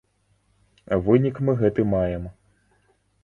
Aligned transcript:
Вынік 1.09 1.35
мы 1.49 1.55
гэты 1.61 1.81
маем. 1.93 2.23